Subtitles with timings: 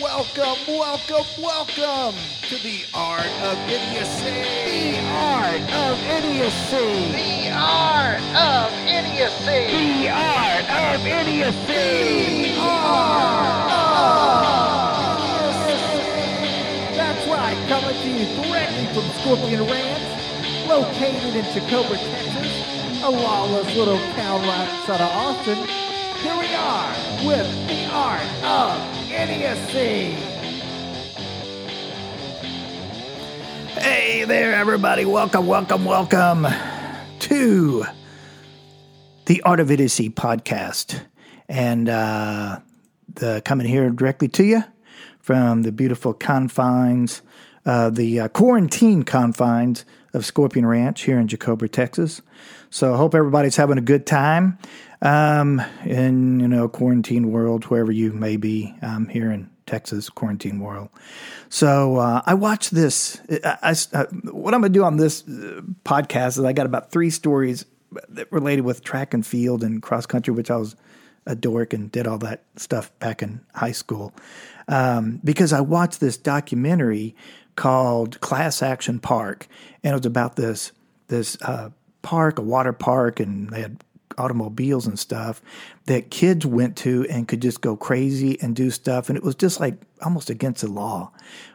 [0.00, 4.42] Welcome, welcome, welcome to the Art of Idiocy.
[4.66, 7.12] The art of idiocy.
[7.12, 9.70] The art of idiocy.
[9.70, 12.54] The art of idiocy.
[16.96, 23.76] That's right, coming to you directly from Scorpion Ranch, located in Chicopee, Texas, a lawless
[23.76, 25.58] little town right outside of Austin.
[26.20, 26.90] Here we are
[27.24, 30.10] with the Art of Idiocy.
[33.78, 35.04] Hey there, everybody.
[35.04, 36.48] Welcome, welcome, welcome
[37.20, 37.84] to
[39.26, 41.00] the Art of Idiocy podcast.
[41.48, 42.58] And uh,
[43.14, 44.64] the coming here directly to you
[45.20, 47.22] from the beautiful confines,
[47.64, 52.20] uh, the uh, quarantine confines of Scorpion Ranch here in Jacoba, Texas.
[52.68, 54.58] So I hope everybody's having a good time
[55.04, 60.58] um, in you know quarantine world, wherever you may be um, here in Texas quarantine
[60.58, 60.88] world.
[61.48, 63.20] So uh, I watched this.
[63.44, 66.90] I, I, what I'm going to do on this uh, podcast is I got about
[66.90, 67.64] three stories
[68.30, 70.74] related with track and field and cross country, which I was
[71.26, 74.12] a dork and did all that stuff back in high school.
[74.68, 77.14] Um, because I watched this documentary
[77.56, 79.46] called Class Action Park,
[79.82, 80.72] and it was about this
[81.08, 81.70] this uh,
[82.02, 83.84] park, a water park, and they had
[84.18, 85.42] automobiles and stuff
[85.86, 89.34] that kids went to and could just go crazy and do stuff, and it was
[89.34, 91.10] just like almost against the law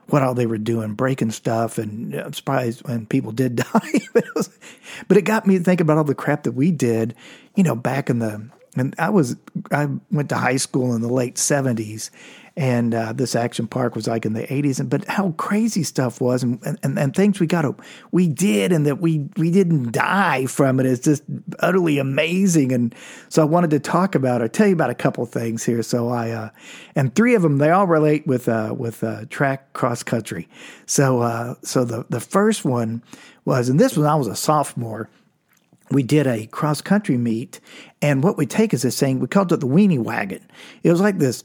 [0.07, 3.91] what all they were doing, breaking stuff, and I'm surprised when people did die.
[4.13, 4.49] but, it was,
[5.07, 7.15] but it got me to think about all the crap that we did,
[7.55, 9.35] you know, back in the and I was
[9.71, 12.09] I went to high school in the late '70s,
[12.59, 16.19] and uh, this action park was like in the 80s and but how crazy stuff
[16.19, 17.73] was and, and, and things we got to
[18.11, 20.85] we did and that we we didn't die from it.
[20.85, 21.23] Is just
[21.59, 22.73] utterly amazing.
[22.73, 22.93] And
[23.29, 25.81] so i wanted to talk about it tell you about a couple things here.
[25.81, 26.49] So i uh,
[26.95, 30.49] and three of them they all relate with uh, with uh, track cross country.
[30.85, 33.01] So uh, so the the first one
[33.45, 35.09] was and this was i was a sophomore.
[35.91, 37.61] We did a cross country meet,
[37.99, 40.45] and what we take is this thing we called it the weenie wagon.
[40.83, 41.43] It was like this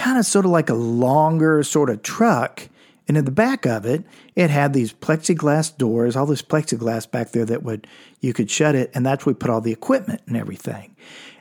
[0.00, 2.68] kind of sort of like a longer sort of truck.
[3.06, 7.32] And in the back of it, it had these plexiglass doors, all this plexiglass back
[7.32, 7.86] there that would
[8.20, 10.96] you could shut it, and that's where we put all the equipment and everything.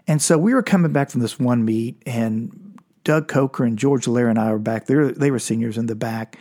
[0.08, 4.08] And so we were coming back from this one meet, and Doug Coker and George
[4.08, 5.12] Lair and I were back there.
[5.12, 6.38] They were seniors in the back.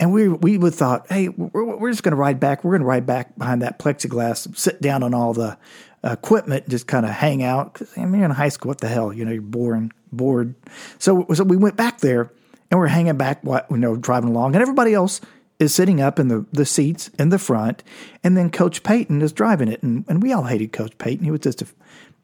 [0.00, 2.64] And we we would thought, hey, we're, we're just going to ride back.
[2.64, 5.56] We're going to ride back behind that plexiglass, sit down on all the
[6.02, 7.74] equipment, just kind of hang out.
[7.74, 9.12] Because I mean, you're in high school, what the hell?
[9.12, 10.54] You know, you're boring bored.
[10.98, 12.30] So, so we went back there
[12.70, 15.20] and we're hanging back, you know, driving along, and everybody else
[15.58, 17.82] is sitting up in the, the seats in the front,
[18.22, 21.24] and then Coach Payton is driving it, and, and we all hated Coach Payton.
[21.24, 21.66] He was just a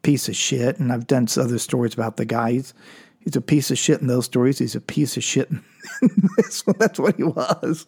[0.01, 2.53] piece of shit, and I've done other stories about the guy.
[2.53, 2.73] He's,
[3.19, 4.59] he's a piece of shit in those stories.
[4.59, 5.49] He's a piece of shit
[6.01, 6.75] in this one.
[6.79, 7.85] That's what he was.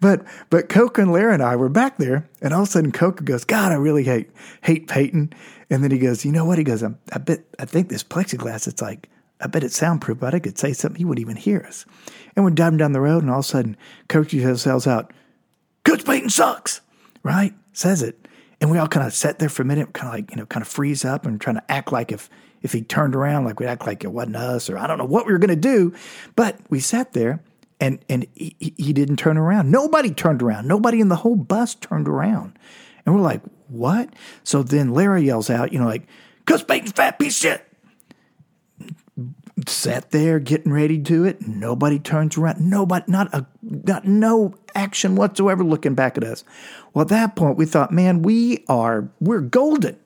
[0.00, 2.92] But but Coke and Larry and I were back there, and all of a sudden
[2.92, 4.30] Coke goes, "God, I really hate
[4.62, 5.32] hate Payton."
[5.70, 8.68] And then he goes, "You know what?" He goes, "I bet I think this plexiglass.
[8.68, 9.08] It's like."
[9.40, 11.84] I bet it's soundproof, but I could say something, he wouldn't even hear us.
[12.34, 13.76] And we're driving down the road, and all of a sudden,
[14.08, 15.12] Coach yells out,
[15.84, 16.80] Coach Payton sucks,
[17.22, 17.54] right?
[17.72, 18.28] Says it.
[18.60, 20.46] And we all kind of sat there for a minute, kind of like, you know,
[20.46, 22.30] kind of freeze up and trying to act like if,
[22.62, 25.04] if he turned around, like we'd act like it wasn't us, or I don't know
[25.04, 25.92] what we were going to do.
[26.34, 27.42] But we sat there,
[27.78, 29.70] and, and he, he didn't turn around.
[29.70, 30.66] Nobody turned around.
[30.66, 32.58] Nobody in the whole bus turned around.
[33.04, 34.14] And we're like, what?
[34.44, 36.06] So then Larry yells out, you know, like,
[36.46, 37.65] Coach Payton's fat piece of shit
[39.66, 41.46] sat there getting ready to it.
[41.46, 42.60] Nobody turns around.
[42.60, 46.44] Nobody, not a, not no action whatsoever looking back at us.
[46.92, 49.96] Well, at that point, we thought, man, we are, we're golden.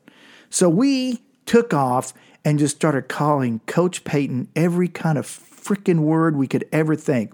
[0.50, 2.12] So we took off
[2.44, 7.32] and just started calling Coach Payton every kind of freaking word we could ever think.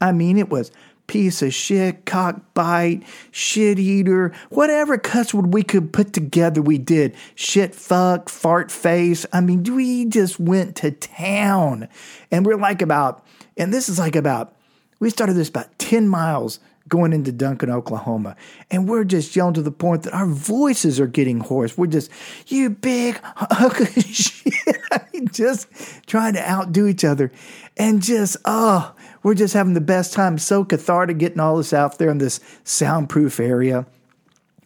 [0.00, 0.70] I mean, it was
[1.06, 7.14] piece of shit, cockbite, shit eater, whatever cuss word we could put together, we did.
[7.34, 9.26] Shit fuck, fart face.
[9.32, 11.88] I mean, we just went to town.
[12.30, 13.24] And we're like about,
[13.56, 14.54] and this is like about,
[14.98, 16.58] we started this about 10 miles
[16.88, 18.36] going into Duncan, Oklahoma.
[18.70, 21.76] And we're just yelling to the point that our voices are getting hoarse.
[21.76, 22.10] We're just,
[22.46, 24.54] you big hunk of shit.
[25.32, 25.66] Just
[26.06, 27.32] trying to outdo each other.
[27.76, 30.38] And just, oh, we're just having the best time.
[30.38, 33.86] So cathartic getting all this out there in this soundproof area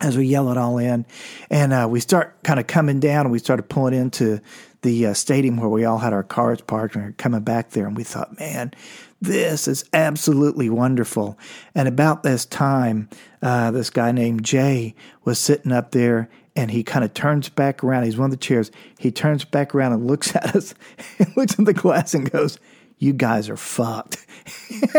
[0.00, 1.06] as we yell it all in.
[1.50, 4.40] And uh, we start kind of coming down and we started pulling into
[4.82, 7.86] the uh, stadium where we all had our cars parked and we coming back there.
[7.86, 8.72] And we thought, man,
[9.20, 11.38] this is absolutely wonderful.
[11.74, 13.08] And about this time,
[13.42, 14.94] uh, this guy named Jay
[15.24, 18.04] was sitting up there and he kind of turns back around.
[18.04, 18.70] He's one of the chairs.
[18.98, 20.74] He turns back around and looks at us
[21.18, 22.58] and looks in the glass and goes,
[22.98, 24.26] you guys are fucked.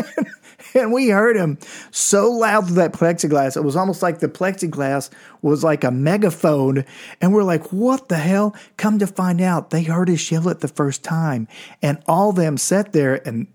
[0.73, 1.57] and we heard him
[1.91, 3.55] so loud through that plexiglass.
[3.55, 5.09] It was almost like the plexiglass
[5.41, 6.85] was like a megaphone.
[7.21, 8.55] And we're like, what the hell?
[8.77, 11.47] Come to find out, they heard us yell it the first time.
[11.81, 13.47] And all them sat there and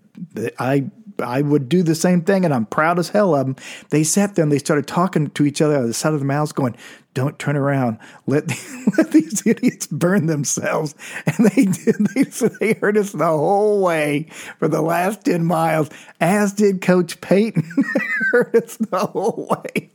[0.59, 3.55] I I would do the same thing, and I'm proud as hell of them.
[3.89, 6.25] They sat there and they started talking to each other on the side of the
[6.25, 6.75] mouths, going,
[7.13, 7.97] "Don't turn around.
[8.27, 11.95] Let, the, let these idiots burn themselves." And they did.
[12.13, 12.23] They,
[12.59, 14.27] they heard us the whole way
[14.59, 17.63] for the last ten miles, as did Coach Payton.
[18.31, 19.91] heard us the whole way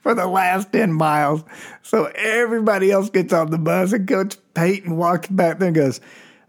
[0.00, 1.44] for the last 10 miles.
[1.82, 6.00] So everybody else gets on the bus, and Coach Payton walks back there and goes,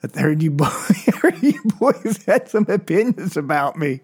[0.04, 0.66] I heard you, boy,
[1.22, 4.02] heard you boys had some opinions about me.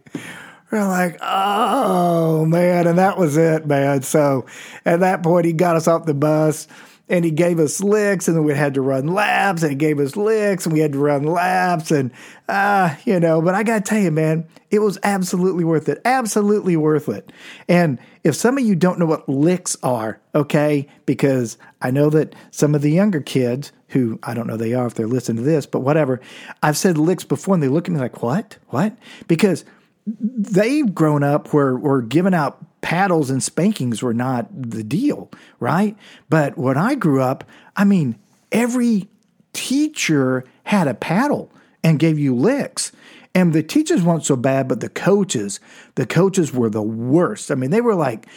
[0.72, 4.02] We're like, oh man, and that was it, man.
[4.02, 4.46] So
[4.86, 6.68] at that point, he got us off the bus
[7.08, 10.00] and he gave us licks, and then we had to run laps, and he gave
[10.00, 12.12] us licks, and we had to run laps, and
[12.50, 13.42] uh, you know.
[13.42, 17.32] But I gotta tell you, man, it was absolutely worth it, absolutely worth it.
[17.68, 22.34] And if some of you don't know what licks are, okay, because I know that
[22.52, 25.50] some of the younger kids who I don't know they are if they're listening to
[25.50, 26.20] this, but whatever.
[26.62, 28.58] I've said licks before and they look at me like, what?
[28.68, 28.98] What?
[29.28, 29.64] Because
[30.06, 35.98] they've grown up where we're giving out paddles and spankings were not the deal, right?
[36.30, 37.44] But when I grew up,
[37.76, 38.16] I mean,
[38.52, 39.08] every
[39.54, 41.52] teacher had a paddle
[41.84, 42.92] and gave you licks.
[43.34, 45.60] And the teachers weren't so bad, but the coaches,
[45.96, 47.52] the coaches were the worst.
[47.52, 48.28] I mean, they were like,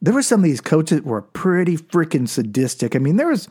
[0.00, 2.94] there were some of these coaches were pretty freaking sadistic.
[2.94, 3.48] I mean, there was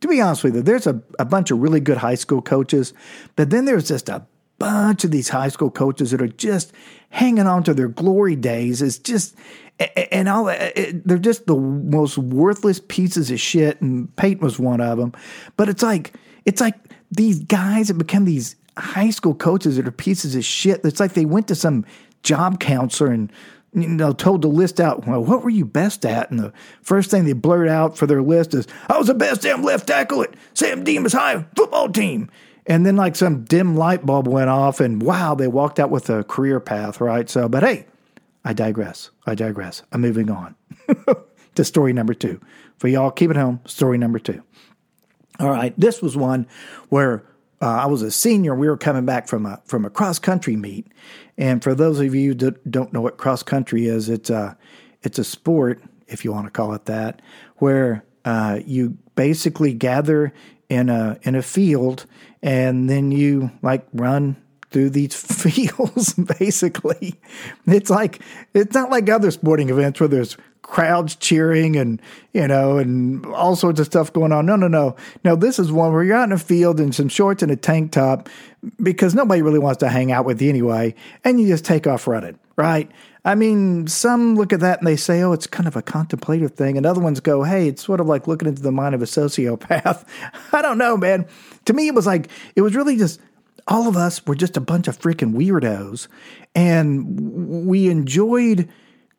[0.00, 2.92] to be honest with you, there's a, a bunch of really good high school coaches,
[3.34, 4.26] but then there's just a
[4.58, 6.72] bunch of these high school coaches that are just
[7.10, 8.82] hanging on to their glory days.
[8.82, 9.36] is just,
[10.10, 13.80] and all they're just the most worthless pieces of shit.
[13.80, 15.12] And Peyton was one of them.
[15.56, 16.14] But it's like,
[16.44, 16.74] it's like
[17.10, 20.84] these guys that become these high school coaches that are pieces of shit.
[20.84, 21.84] It's like they went to some
[22.22, 23.32] job counselor and
[23.74, 26.30] you know, told to list out, well, what were you best at?
[26.30, 29.42] And the first thing they blurt out for their list is, I was the best
[29.42, 32.30] damn left tackle at San Dimas High football team.
[32.66, 36.10] And then like some dim light bulb went off and wow, they walked out with
[36.10, 37.28] a career path, right?
[37.30, 37.86] So, but hey,
[38.44, 39.10] I digress.
[39.26, 39.82] I digress.
[39.92, 40.54] I'm moving on
[41.54, 42.40] to story number two.
[42.78, 43.60] For y'all, keep it home.
[43.66, 44.42] Story number two.
[45.38, 46.46] All right, this was one
[46.88, 47.24] where
[47.60, 48.54] uh, I was a senior.
[48.54, 50.86] We were coming back from a from a cross country meet,
[51.36, 54.56] and for those of you that don't know what cross country is, it's a
[55.02, 57.20] it's a sport, if you want to call it that,
[57.56, 60.32] where uh, you basically gather
[60.68, 62.06] in a in a field,
[62.46, 64.36] and then you like run
[64.70, 66.14] through these fields.
[66.14, 67.20] basically,
[67.66, 68.22] it's like
[68.54, 72.02] it's not like other sporting events where there's crowds cheering and
[72.32, 74.46] you know and all sorts of stuff going on.
[74.46, 75.36] No, no, no, no.
[75.36, 77.92] This is one where you're out in a field in some shorts and a tank
[77.92, 78.28] top
[78.82, 80.94] because nobody really wants to hang out with you anyway,
[81.24, 82.90] and you just take off running, right?
[83.24, 86.52] I mean, some look at that and they say, "Oh, it's kind of a contemplative
[86.52, 89.02] thing," and other ones go, "Hey, it's sort of like looking into the mind of
[89.02, 90.04] a sociopath."
[90.52, 91.26] I don't know, man.
[91.66, 93.20] To me, it was like it was really just
[93.68, 96.08] all of us were just a bunch of freaking weirdos,
[96.54, 98.68] and we enjoyed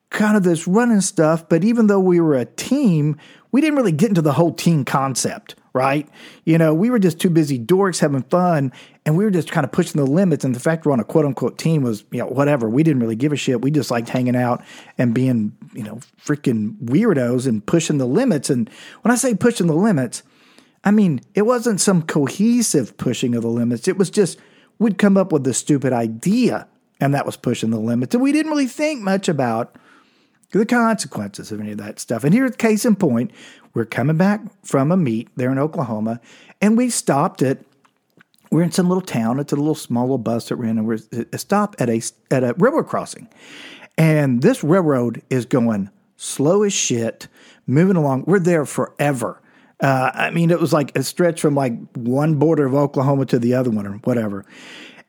[0.10, 1.48] kind of this running stuff.
[1.50, 3.18] But even though we were a team,
[3.52, 6.08] we didn't really get into the whole team concept, right?
[6.46, 8.72] You know, we were just too busy dorks having fun
[9.08, 10.44] and we were just kind of pushing the limits.
[10.44, 12.70] And the fact we're on a quote unquote team was, you know, whatever.
[12.70, 13.62] We didn't really give a shit.
[13.62, 14.62] We just liked hanging out
[14.98, 18.50] and being, you know, freaking weirdos and pushing the limits.
[18.50, 18.70] And
[19.04, 20.24] when I say pushing the limits,
[20.84, 23.88] I mean, it wasn't some cohesive pushing of the limits.
[23.88, 24.40] It was just,
[24.78, 26.68] we'd come up with this stupid idea
[27.00, 28.14] and that was pushing the limits.
[28.14, 29.78] And we didn't really think much about
[30.52, 32.26] the consequences of any of that stuff.
[32.26, 33.32] And here's case in point
[33.74, 36.20] we're coming back from a meet there in Oklahoma,
[36.62, 37.60] and we stopped at
[38.52, 39.40] we're in some little town.
[39.40, 41.00] It's a little small little bus that in, and we're
[41.34, 42.02] a stop at a
[42.32, 43.28] at a railroad crossing.
[43.98, 47.28] And this railroad is going slow as shit,
[47.66, 48.26] moving along.
[48.28, 49.42] We're there forever.
[49.80, 53.40] Uh, I mean, it was like a stretch from like one border of Oklahoma to
[53.40, 54.46] the other one, or whatever.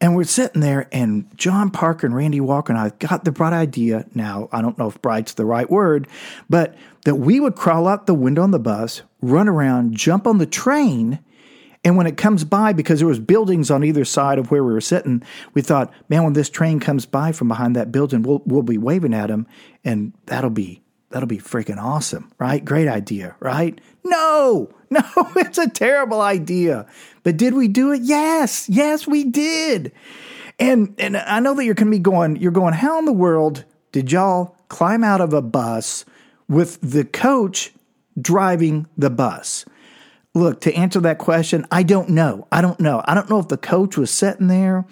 [0.00, 3.52] And we're sitting there, and John Parker and Randy Walker and I got the bright
[3.52, 4.06] idea.
[4.14, 6.06] Now, I don't know if bright's the right word,
[6.48, 10.38] but that we would crawl out the window on the bus, run around, jump on
[10.38, 11.18] the train,
[11.84, 14.72] and when it comes by, because there was buildings on either side of where we
[14.72, 15.22] were sitting,
[15.54, 18.78] we thought, man, when this train comes by from behind that building, we'll we'll be
[18.78, 19.46] waving at him,
[19.84, 22.64] and that'll be that'll be freaking awesome, right?
[22.64, 23.80] Great idea, right?
[24.04, 25.02] No, no,
[25.36, 26.86] it's a terrible idea.
[27.22, 28.02] But did we do it?
[28.02, 29.92] Yes, yes, we did.
[30.58, 33.64] And and I know that you're gonna be going, you're going, how in the world
[33.92, 36.04] did y'all climb out of a bus
[36.48, 37.72] with the coach
[38.20, 39.64] driving the bus?
[40.34, 42.46] Look, to answer that question, I don't know.
[42.52, 43.02] I don't know.
[43.06, 44.86] I don't know if the coach was sitting there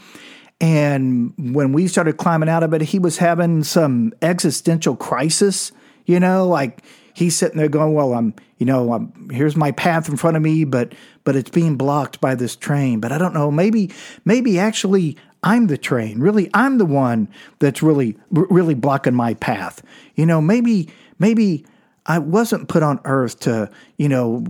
[0.61, 5.71] And when we started climbing out of it, he was having some existential crisis,
[6.07, 6.83] you know, like
[7.15, 10.43] he's sitting there going, "Well, I'm, you know, I'm, here's my path in front of
[10.43, 13.01] me, but but it's being blocked by this train.
[13.01, 13.91] But I don't know, maybe
[14.25, 16.21] maybe actually I'm the train.
[16.21, 17.29] Really, I'm the one
[17.59, 19.83] that's really really blocking my path.
[20.15, 20.89] You know, maybe
[21.19, 21.67] maybe
[22.09, 24.45] I wasn't put on earth to, you know,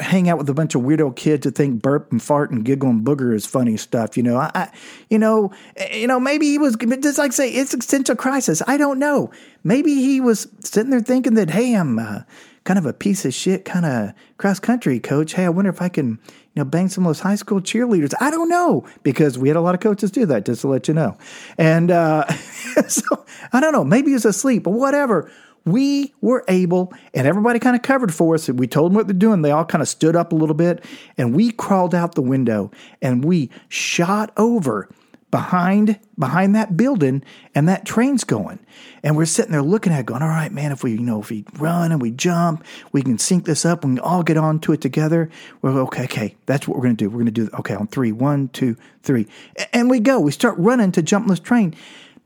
[0.00, 2.88] hang out with a bunch of weirdo kids to think burp and fart and giggle
[2.88, 4.16] and booger is funny stuff.
[4.16, 4.70] You know, I, I
[5.10, 5.52] you know,
[5.92, 8.62] you know, maybe he was just like say it's existential crisis.
[8.66, 9.30] I don't know.
[9.62, 12.22] Maybe he was sitting there thinking that, hey, I'm uh,
[12.64, 15.34] kind of a piece of shit kind of cross country coach.
[15.34, 18.14] Hey, I wonder if I can, you know, bang some of those high school cheerleaders.
[18.20, 20.88] I don't know because we had a lot of coaches do that, just to let
[20.88, 21.18] you know.
[21.58, 22.26] And uh,
[22.88, 23.84] so I don't know.
[23.84, 25.30] Maybe he's asleep, but whatever
[25.64, 28.48] we were able, and everybody kind of covered for us.
[28.48, 29.42] We told them what they're doing.
[29.42, 30.84] They all kind of stood up a little bit,
[31.16, 34.88] and we crawled out the window and we shot over
[35.30, 38.60] behind behind that building, and that train's going.
[39.02, 40.70] And we're sitting there looking at it, going, "All right, man.
[40.70, 43.84] If we, you know, if we run and we jump, we can sync this up.
[43.84, 45.30] We can all get onto it together.
[45.62, 46.04] We're okay.
[46.04, 47.08] Okay, that's what we're going to do.
[47.08, 49.26] We're going to do okay on three, one, two, three,
[49.72, 50.20] and we go.
[50.20, 51.74] We start running to jump this train.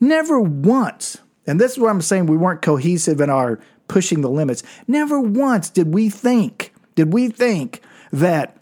[0.00, 4.30] Never once and this is what I'm saying we weren't cohesive in our pushing the
[4.30, 4.62] limits.
[4.88, 8.55] Never once did we think, did we think that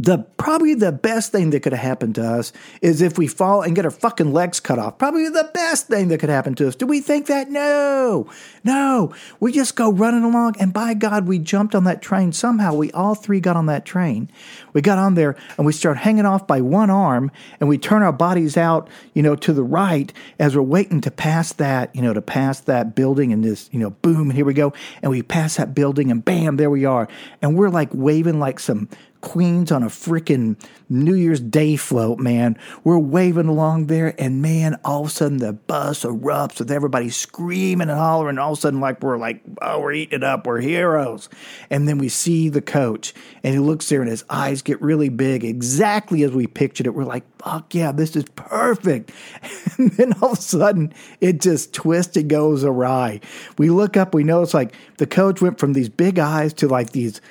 [0.00, 3.60] the probably the best thing that could have happened to us is if we fall
[3.60, 4.96] and get our fucking legs cut off.
[4.96, 6.74] Probably the best thing that could happen to us.
[6.74, 7.50] Do we think that?
[7.50, 8.26] No,
[8.64, 9.12] no.
[9.40, 12.32] We just go running along, and by God, we jumped on that train.
[12.32, 14.30] Somehow, we all three got on that train.
[14.72, 18.02] We got on there, and we start hanging off by one arm, and we turn
[18.02, 22.00] our bodies out, you know, to the right as we're waiting to pass that, you
[22.00, 25.20] know, to pass that building, and this, you know, boom, here we go, and we
[25.20, 27.06] pass that building, and bam, there we are,
[27.42, 28.88] and we're like waving like some
[29.20, 30.56] Queens on a freaking
[30.88, 32.58] New Year's Day float, man.
[32.84, 37.10] We're waving along there, and man, all of a sudden the bus erupts with everybody
[37.10, 38.38] screaming and hollering.
[38.38, 41.28] All of a sudden, like we're like, oh, we're eating it up, we're heroes.
[41.68, 43.12] And then we see the coach,
[43.42, 46.94] and he looks there, and his eyes get really big, exactly as we pictured it.
[46.94, 49.12] We're like, fuck yeah, this is perfect.
[49.78, 53.20] And then all of a sudden, it just twists and goes awry.
[53.56, 56.68] We look up, we know it's like the coach went from these big eyes to
[56.68, 57.22] like these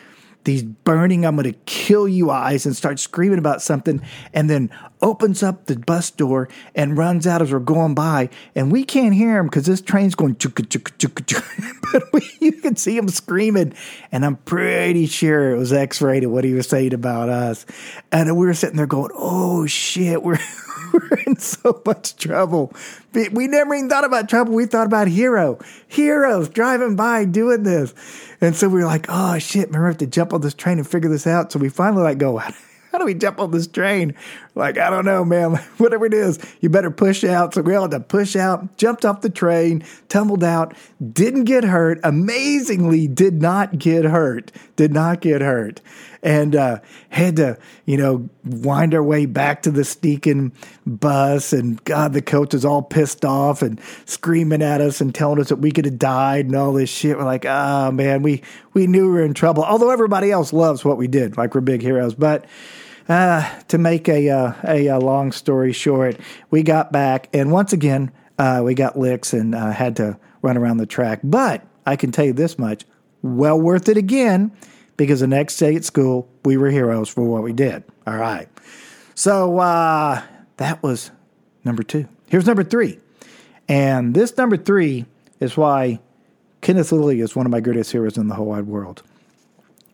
[0.44, 4.02] these burning, I'm going to kill you eyes and starts screaming about something
[4.34, 8.30] and then opens up the bus door and runs out as we're going by.
[8.56, 10.36] And we can't hear him because this train's going
[11.92, 13.74] but we, you can see him screaming.
[14.12, 17.66] And I'm pretty sure it was X rated what he was saying about us.
[18.12, 20.40] And we were sitting there going, oh shit, we're.
[21.00, 22.74] we're in so much trouble.
[23.14, 24.54] We never even thought about trouble.
[24.54, 27.94] We thought about hero, heroes driving by doing this.
[28.42, 30.78] And so we were like, oh shit, remember we have to jump on this train
[30.78, 31.52] and figure this out.
[31.52, 34.16] So we finally like go, how do we jump on this train?
[34.60, 35.56] Like, I don't know, man.
[35.78, 37.54] Whatever it is, you better push out.
[37.54, 40.76] So we all had to push out, jumped off the train, tumbled out,
[41.14, 42.00] didn't get hurt.
[42.04, 44.52] Amazingly, did not get hurt.
[44.76, 45.80] Did not get hurt.
[46.22, 50.52] And uh, had to, you know, wind our way back to the sneaking
[50.86, 51.54] bus.
[51.54, 55.48] And God, the coach was all pissed off and screaming at us and telling us
[55.48, 57.18] that we could have died and all this shit.
[57.18, 59.64] We're like, oh, man, we, we knew we were in trouble.
[59.64, 62.14] Although everybody else loves what we did, like we're big heroes.
[62.14, 62.46] But
[63.10, 66.18] uh, to make a, uh, a, a long story short,
[66.52, 70.56] we got back, and once again, uh, we got licks and uh, had to run
[70.56, 71.20] around the track.
[71.24, 72.86] But I can tell you this much:
[73.22, 74.52] well worth it again,
[74.96, 77.84] because the next day at school, we were heroes for what we did.
[78.06, 78.48] All right,
[79.16, 80.22] so uh,
[80.58, 81.12] that was
[81.66, 82.08] number two.
[82.28, 83.00] Here's number three,
[83.68, 85.06] and this number three
[85.40, 86.00] is why
[86.62, 89.02] Kenneth Lilly is one of my greatest heroes in the whole wide world.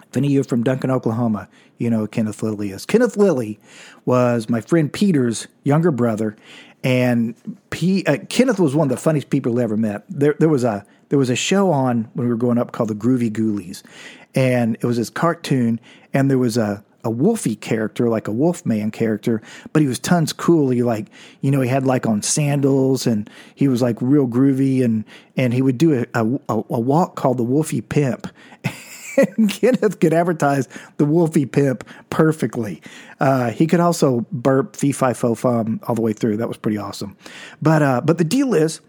[0.01, 2.85] If any of you from Duncan, Oklahoma, you know Kenneth Lilly is.
[2.85, 3.59] Kenneth Lilly
[4.05, 6.35] was my friend Peter's younger brother,
[6.83, 7.35] and
[7.69, 10.03] P, uh, Kenneth was one of the funniest people I ever met.
[10.09, 12.89] There, there was a there was a show on when we were growing up called
[12.89, 13.83] the Groovie Goolies,
[14.33, 15.79] and it was this cartoon,
[16.13, 19.41] and there was a a wolfy character, like a wolfman character,
[19.71, 20.71] but he was tons cool.
[20.71, 21.07] He like,
[21.39, 25.05] you know, he had like on sandals and he was like real groovy and,
[25.37, 28.27] and he would do a, a, a walk called the Wolfie Pimp.
[29.49, 30.67] Kenneth could advertise
[30.97, 32.81] the Wolfie Pimp perfectly.
[33.19, 36.37] Uh, he could also burp fee fi fo fum all the way through.
[36.37, 37.15] That was pretty awesome.
[37.61, 38.81] But uh, but the deal is,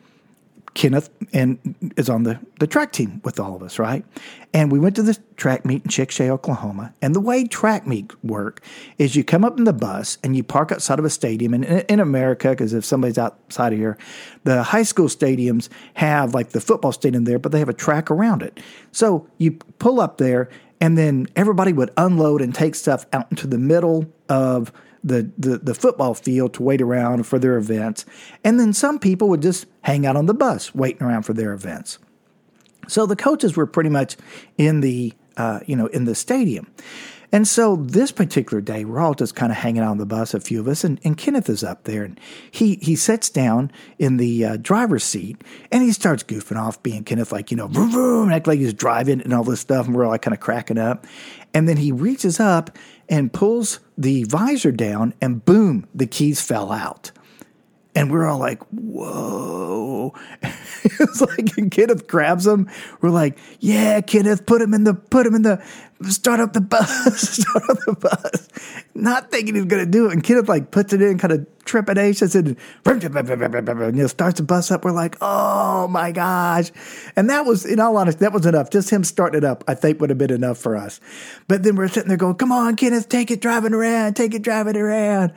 [0.76, 4.04] Kenneth and is on the, the track team with all of us, right?
[4.52, 6.92] And we went to the track meet in Chickasha, Oklahoma.
[7.00, 8.60] And the way track meet work
[8.98, 11.54] is you come up in the bus and you park outside of a stadium.
[11.54, 13.96] And in, in America, because if somebody's outside of here,
[14.44, 18.10] the high school stadiums have like the football stadium there, but they have a track
[18.10, 18.60] around it.
[18.92, 23.46] So you pull up there and then everybody would unload and take stuff out into
[23.46, 24.72] the middle of
[25.04, 28.04] the, the, the football field to wait around for their events.
[28.42, 31.52] And then some people would just hang out on the bus waiting around for their
[31.52, 31.98] events.
[32.88, 34.16] So the coaches were pretty much
[34.58, 36.66] in the uh, you know in the stadium.
[37.32, 40.34] And so this particular day, we're all just kind of hanging out on the bus,
[40.34, 42.18] a few of us, and, and Kenneth is up there, and
[42.50, 45.42] he he sits down in the uh, driver's seat,
[45.72, 48.74] and he starts goofing off, being Kenneth like you know, vroom, vroom, act like he's
[48.74, 51.06] driving and all this stuff, and we're all like kind of cracking up,
[51.52, 52.76] and then he reaches up
[53.08, 57.10] and pulls the visor down, and boom, the keys fell out.
[57.96, 60.14] And we're all like, whoa.
[60.42, 62.70] it's like Kenneth grabs him.
[63.00, 65.64] We're like, yeah, Kenneth, put him in the, put him in the,
[66.02, 66.88] start up the bus,
[67.42, 68.48] start up the bus.
[68.94, 70.12] Not thinking he's going to do it.
[70.12, 72.48] And Kenneth like puts it in kind of trepidation and,
[72.86, 74.84] you know, starts the bus up.
[74.84, 76.70] We're like, oh my gosh.
[77.16, 78.68] And that was, in all honesty, that was enough.
[78.68, 81.00] Just him starting it up, I think would have been enough for us.
[81.48, 84.42] But then we're sitting there going, come on, Kenneth, take it driving around, take it
[84.42, 85.32] driving around.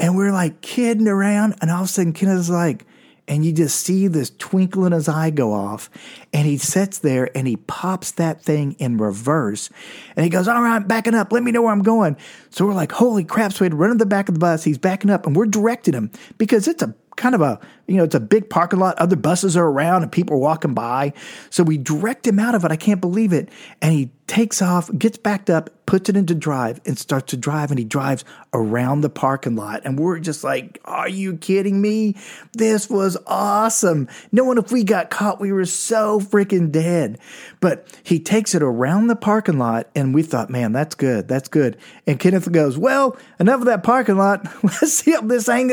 [0.00, 2.86] And we're like kidding around, and all of a sudden Kenneth's like,
[3.28, 5.88] and you just see this twinkle in his eye go off,
[6.32, 9.70] and he sits there and he pops that thing in reverse,
[10.16, 11.30] and he goes, "All right, I'm backing up.
[11.32, 12.16] Let me know where I'm going."
[12.48, 14.40] So we're like, "Holy crap!" So we had to run to the back of the
[14.40, 14.64] bus.
[14.64, 18.04] He's backing up, and we're directing him because it's a kind of a you know
[18.04, 21.12] it's a big parking lot other buses are around and people are walking by
[21.50, 23.50] so we direct him out of it i can't believe it
[23.82, 27.70] and he takes off gets backed up puts it into drive and starts to drive
[27.70, 29.80] and he drives around the parking lot.
[29.84, 32.14] And we're just like are you kidding me?
[32.52, 34.08] This was awesome.
[34.30, 37.18] Knowing if we got caught we were so freaking dead.
[37.58, 41.26] But he takes it around the parking lot and we thought man that's good.
[41.26, 41.76] That's good.
[42.06, 44.46] And kenneth goes well enough of that parking lot.
[44.62, 45.72] Let's see how this thing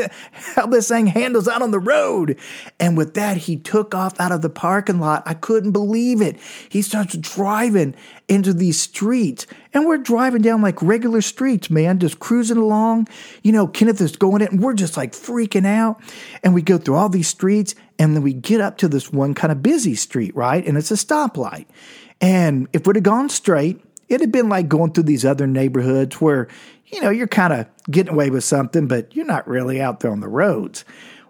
[0.56, 2.36] how this thing handles out on the road.
[2.80, 5.22] And with that he took off out of the parking lot.
[5.26, 6.40] I couldn't believe it.
[6.68, 7.94] He starts driving
[8.28, 13.08] into these streets and we're driving down like regular streets, man, just cruising along.
[13.42, 16.00] You know, Kenneth is going in and we're just like freaking out.
[16.44, 19.34] And we go through all these streets and then we get up to this one
[19.34, 20.64] kind of busy street, right?
[20.64, 21.66] And it's a stoplight.
[22.20, 26.20] And if we'd have gone straight, it'd have been like going through these other neighborhoods
[26.20, 26.48] where,
[26.86, 30.10] you know, you're kind of getting away with something, but you're not really out there
[30.10, 30.84] on the roads.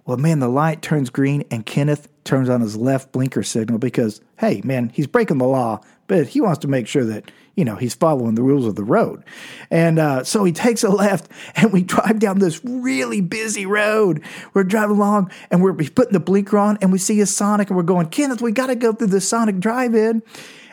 [0.04, 4.20] Well, man, the light turns green and Kenneth turns on his left blinker signal because,
[4.38, 7.74] hey, man, he's breaking the law, but he wants to make sure that you know,
[7.74, 9.24] he's following the rules of the road.
[9.68, 14.22] And uh, so he takes a left and we drive down this really busy road.
[14.54, 17.76] We're driving along and we're putting the blinker on and we see a Sonic and
[17.76, 20.22] we're going, Kenneth, we got to go through the Sonic drive in.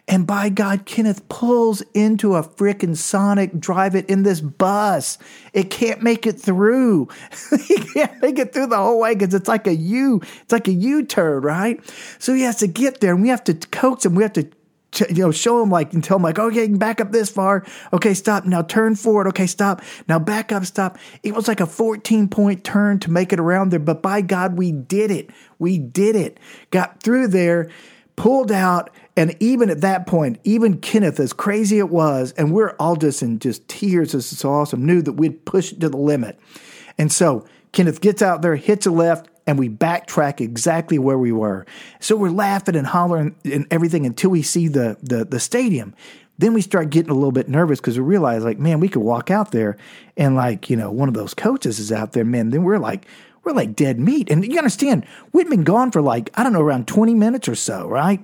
[0.07, 5.17] And by God, Kenneth pulls into a freaking Sonic drive it in this bus.
[5.53, 7.07] It can't make it through.
[7.65, 10.21] he can't make it through the whole way because it's like a U.
[10.43, 11.79] It's like a U turn, right?
[12.19, 14.13] So he has to get there and we have to coax him.
[14.13, 14.47] We have to
[15.09, 17.11] you know, show him like and tell him like, oh, okay, you can back up
[17.11, 17.65] this far.
[17.93, 18.45] Okay, stop.
[18.45, 19.27] Now turn forward.
[19.27, 19.81] Okay, stop.
[20.07, 20.97] Now back up, stop.
[21.23, 24.57] It was like a 14 point turn to make it around there, but by God,
[24.57, 25.29] we did it.
[25.59, 26.39] We did it.
[26.71, 27.69] Got through there,
[28.15, 32.75] pulled out, and even at that point, even Kenneth, as crazy it was, and we're
[32.79, 34.11] all just in just tears.
[34.11, 34.85] This is so awesome.
[34.85, 36.39] Knew that we'd pushed to the limit,
[36.97, 41.31] and so Kenneth gets out there, hits a left, and we backtrack exactly where we
[41.31, 41.65] were.
[41.99, 45.93] So we're laughing and hollering and everything until we see the the, the stadium.
[46.37, 49.01] Then we start getting a little bit nervous because we realize, like, man, we could
[49.01, 49.77] walk out there
[50.17, 52.49] and like, you know, one of those coaches is out there, man.
[52.49, 53.05] Then we're like,
[53.45, 54.29] we're like dead meat.
[54.29, 57.55] And you understand, we'd been gone for like, I don't know, around 20 minutes or
[57.55, 58.21] so, right?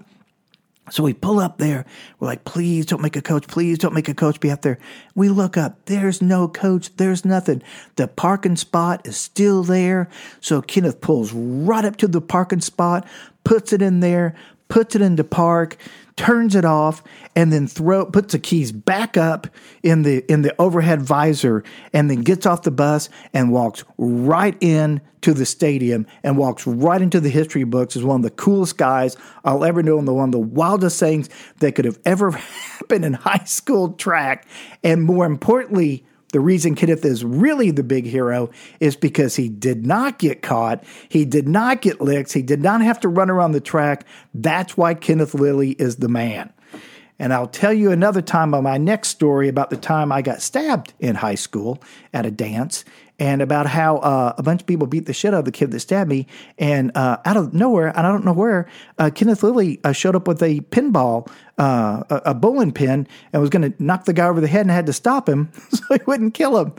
[0.90, 1.86] So we pull up there.
[2.20, 3.48] We're like, please don't make a coach.
[3.48, 4.80] Please don't make a coach be out there.
[5.16, 5.86] We look up.
[5.86, 6.96] There's no coach.
[6.98, 7.62] There's nothing.
[7.96, 10.10] The parking spot is still there.
[10.42, 13.08] So Kenneth pulls right up to the parking spot,
[13.44, 14.36] puts it in there,
[14.68, 15.78] puts it into park,
[16.16, 17.04] turns it off,
[17.36, 19.48] and then throw puts the keys back up
[19.84, 24.58] in the in the overhead visor, and then gets off the bus and walks right
[24.62, 28.32] in to the stadium and walks right into the history books as one of the
[28.32, 32.00] coolest guys I'll ever know and the one of the wildest things that could have
[32.06, 34.48] ever happened in high school track,
[34.84, 39.86] and more importantly the reason Kenneth is really the big hero is because he did
[39.86, 40.84] not get caught.
[41.10, 42.32] He did not get licks.
[42.34, 44.06] He did not have to run around the track.
[44.34, 46.54] That's why Kenneth Lilly is the man.
[47.20, 50.42] And I'll tell you another time on my next story about the time I got
[50.42, 51.80] stabbed in high school
[52.14, 52.84] at a dance
[53.22, 55.70] and about how uh, a bunch of people beat the shit out of the kid
[55.70, 56.26] that stabbed me.
[56.58, 60.16] And uh, out of nowhere, and I don't know where, uh, Kenneth Lilly uh, showed
[60.16, 64.14] up with a pinball, uh, a, a, bowling pin, and was going to knock the
[64.14, 66.74] guy over the head and had to stop him so he wouldn't kill him.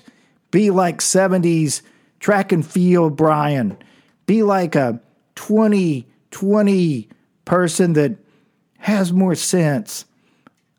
[0.51, 1.83] be like 70s
[2.19, 3.79] track and field Brian.
[4.27, 5.01] Be like a
[5.37, 7.09] 2020
[7.45, 8.17] person that
[8.79, 10.05] has more sense.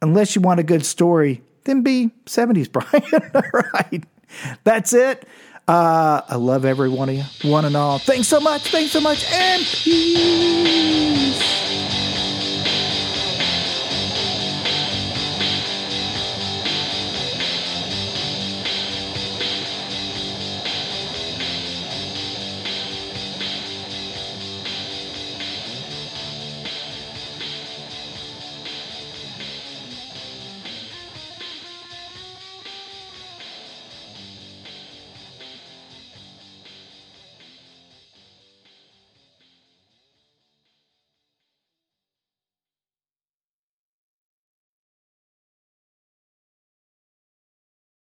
[0.02, 3.32] Unless you want a good story, then be 70s Brian.
[3.36, 4.04] all right.
[4.64, 5.28] That's it.
[5.68, 8.00] Uh, I love every one of you, one and all.
[8.00, 8.72] Thanks so much.
[8.72, 9.24] Thanks so much.
[9.32, 11.11] And peace.